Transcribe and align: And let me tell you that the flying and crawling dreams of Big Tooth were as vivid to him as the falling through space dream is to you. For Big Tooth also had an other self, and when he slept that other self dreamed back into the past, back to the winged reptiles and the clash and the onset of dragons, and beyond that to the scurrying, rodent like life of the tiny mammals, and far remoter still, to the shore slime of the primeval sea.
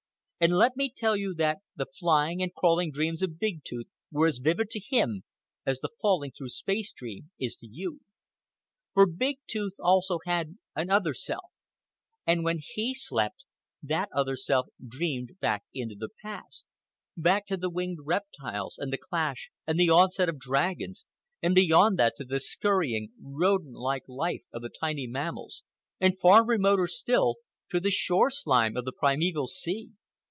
And 0.43 0.53
let 0.57 0.75
me 0.75 0.89
tell 0.91 1.15
you 1.15 1.35
that 1.35 1.59
the 1.75 1.85
flying 1.85 2.41
and 2.41 2.51
crawling 2.51 2.91
dreams 2.91 3.21
of 3.21 3.37
Big 3.37 3.63
Tooth 3.63 3.85
were 4.09 4.25
as 4.25 4.39
vivid 4.39 4.71
to 4.71 4.79
him 4.79 5.23
as 5.67 5.81
the 5.81 5.89
falling 6.01 6.31
through 6.31 6.47
space 6.49 6.91
dream 6.91 7.29
is 7.39 7.55
to 7.57 7.67
you. 7.67 7.99
For 8.95 9.05
Big 9.05 9.37
Tooth 9.47 9.75
also 9.79 10.17
had 10.25 10.57
an 10.75 10.89
other 10.89 11.13
self, 11.13 11.51
and 12.25 12.43
when 12.43 12.57
he 12.59 12.95
slept 12.95 13.45
that 13.83 14.09
other 14.11 14.35
self 14.35 14.65
dreamed 14.83 15.39
back 15.41 15.61
into 15.75 15.93
the 15.93 16.09
past, 16.23 16.65
back 17.15 17.45
to 17.45 17.55
the 17.55 17.69
winged 17.69 17.99
reptiles 18.03 18.79
and 18.79 18.91
the 18.91 18.97
clash 18.97 19.51
and 19.67 19.79
the 19.79 19.91
onset 19.91 20.27
of 20.27 20.39
dragons, 20.39 21.05
and 21.43 21.53
beyond 21.53 21.99
that 21.99 22.15
to 22.15 22.25
the 22.25 22.39
scurrying, 22.39 23.11
rodent 23.21 23.75
like 23.75 24.05
life 24.07 24.41
of 24.51 24.63
the 24.63 24.69
tiny 24.69 25.05
mammals, 25.05 25.61
and 25.99 26.17
far 26.19 26.43
remoter 26.43 26.87
still, 26.87 27.35
to 27.69 27.79
the 27.79 27.91
shore 27.91 28.31
slime 28.31 28.75
of 28.75 28.85
the 28.85 28.91
primeval 28.91 29.45
sea. 29.45 29.91